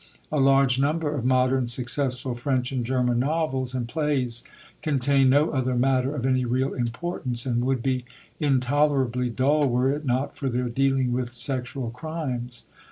[0.31, 4.43] A large number of modern successful French and German novels and plays
[4.81, 8.05] contain no other matter of any real importance and would be
[8.39, 12.63] intolerably dull were it not for their dealing with sexual crimes.